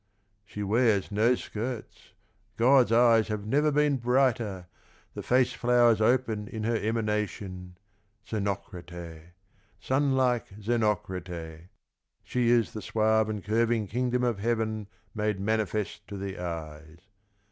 "She 0.51 0.63
wears 0.63 1.11
no 1.11 1.35
skirts, 1.35 2.13
God's 2.57 2.91
eyes 2.91 3.27
have 3.27 3.45
never 3.45 3.71
been 3.71 3.97
brighter, 3.97 4.65
The 5.13 5.21
face 5.21 5.53
flowers 5.53 6.01
open 6.01 6.47
in 6.47 6.63
her 6.63 6.75
emanation, 6.75 7.77
Xenocrate, 8.27 9.33
sun 9.79 10.15
like 10.17 10.57
Xenocrate!— 10.59 11.67
She 12.23 12.49
is 12.49 12.73
the 12.73 12.81
suave 12.81 13.29
and 13.29 13.43
curving 13.43 13.85
Kingdom 13.85 14.23
of 14.23 14.39
Heaven 14.39 14.87
Made 15.13 15.39
manifest 15.39 16.07
to 16.07 16.17
the 16.17 16.39
eyes. 16.39 16.97